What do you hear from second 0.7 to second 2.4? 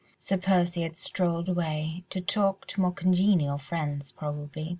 had strolled away, to